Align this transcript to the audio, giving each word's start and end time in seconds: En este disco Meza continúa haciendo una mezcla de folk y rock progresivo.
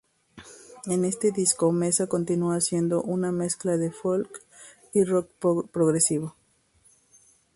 En 0.87 1.05
este 1.05 1.31
disco 1.31 1.71
Meza 1.71 2.07
continúa 2.07 2.55
haciendo 2.55 3.03
una 3.03 3.31
mezcla 3.31 3.77
de 3.77 3.91
folk 3.91 4.41
y 4.93 5.03
rock 5.03 5.29
progresivo. 5.71 6.35